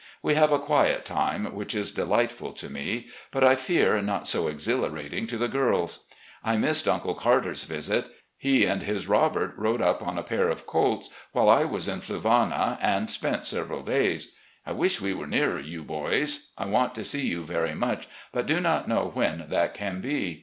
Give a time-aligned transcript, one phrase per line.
[0.23, 4.27] We have a quiet time, which is de lightful to me, but I fear not
[4.27, 6.05] so exhilarating to the girls.
[6.43, 8.07] I missed Uncle Carter's visit.
[8.35, 12.01] He and his Robert rode up on a pair of colts while I was in
[12.01, 14.33] Fluvanna, and spent several days.
[14.65, 16.51] I wish we were nearer you boys.
[16.57, 20.39] I want to see you very much, but do not know when that can be.